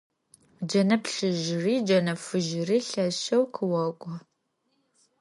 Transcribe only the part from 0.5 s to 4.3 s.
Джэнэ плъыжьыри джэнэ фыжьыри лъэшэу къыокӀу.